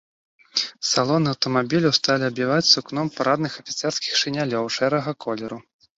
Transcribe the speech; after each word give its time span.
Салоны 0.91 1.27
аўтамабіляў 1.33 1.93
сталі 1.99 2.23
абіваць 2.31 2.65
сукном 2.73 3.11
парадных 3.19 3.51
афіцэрскіх 3.65 4.19
шынялёў 4.23 4.65
шэрага 4.79 5.11
колеру. 5.29 5.57